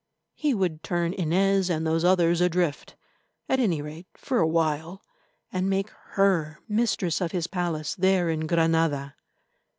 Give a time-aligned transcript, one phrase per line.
[0.33, 6.57] He would turn Inez and those others adrift—at any rate, for a while—and make her
[6.67, 9.13] mistress of his palace there in Granada.